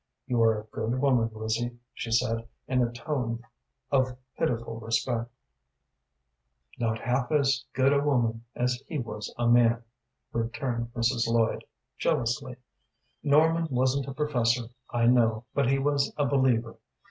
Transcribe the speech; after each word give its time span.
"You 0.25 0.41
are 0.41 0.61
a 0.61 0.63
good 0.63 0.99
woman, 0.99 1.29
Lizzie," 1.31 1.77
she 1.93 2.09
said, 2.11 2.47
in 2.67 2.81
a 2.81 2.91
tone 2.91 3.43
of 3.91 4.17
pitiful 4.35 4.79
respect. 4.79 5.29
"Not 6.79 6.97
half 6.97 7.31
as 7.31 7.65
good 7.73 7.93
a 7.93 7.99
woman 8.01 8.43
as 8.55 8.81
he 8.87 8.97
was 8.97 9.31
a 9.37 9.47
man," 9.47 9.83
returned 10.33 10.91
Mrs. 10.95 11.27
Lloyd, 11.27 11.63
jealously. 11.99 12.55
"Norman 13.21 13.67
wasn't 13.69 14.07
a 14.07 14.13
professor, 14.15 14.69
I 14.89 15.05
know, 15.05 15.45
but 15.53 15.69
he 15.69 15.77
was 15.77 16.11
a 16.17 16.25
believer. 16.25 16.77